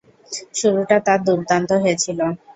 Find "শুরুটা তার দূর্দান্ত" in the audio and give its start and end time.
0.59-1.69